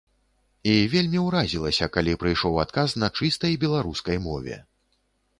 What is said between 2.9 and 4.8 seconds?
на чыстай беларускай мове.